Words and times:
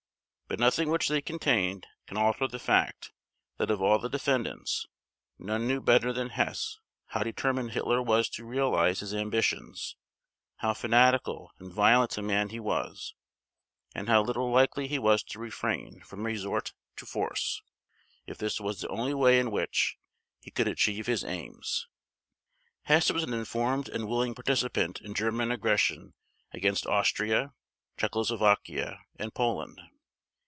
But 0.47 0.59
nothing 0.59 0.89
which 0.89 1.07
they 1.07 1.21
contained 1.21 1.87
can 2.07 2.17
alter 2.17 2.45
the 2.45 2.59
fact 2.59 3.13
that 3.55 3.71
of 3.71 3.81
all 3.81 3.99
the 3.99 4.09
defendants 4.09 4.85
none 5.39 5.65
knew 5.65 5.79
better 5.79 6.11
than 6.11 6.27
Hess 6.27 6.77
how 7.05 7.23
determined 7.23 7.71
Hitler 7.71 8.01
was 8.01 8.27
to 8.31 8.43
realize 8.43 8.99
his 8.99 9.13
ambitions, 9.13 9.95
how 10.57 10.73
fanatical 10.73 11.53
and 11.57 11.71
violent 11.71 12.17
a 12.17 12.21
man 12.21 12.49
he 12.49 12.59
was, 12.59 13.15
and 13.95 14.09
how 14.09 14.21
little 14.23 14.51
likely 14.51 14.89
he 14.89 14.99
was 14.99 15.23
to 15.23 15.39
refrain 15.39 16.01
from 16.01 16.25
resort 16.25 16.73
to 16.97 17.05
force, 17.05 17.61
if 18.27 18.37
this 18.37 18.59
was 18.59 18.81
the 18.81 18.89
only 18.89 19.13
way 19.13 19.39
in 19.39 19.51
which 19.51 19.97
he 20.41 20.51
could 20.51 20.67
achieve 20.67 21.07
his 21.07 21.23
aims. 21.23 21.87
Hess 22.83 23.09
was 23.09 23.23
an 23.23 23.33
informed 23.33 23.87
and 23.87 24.05
willing 24.09 24.35
participant 24.35 24.99
in 24.99 25.13
German 25.13 25.49
aggression 25.49 26.13
against 26.51 26.85
Austria, 26.87 27.53
Czechoslovakia, 27.97 28.99
and 29.17 29.33
Poland. 29.33 29.79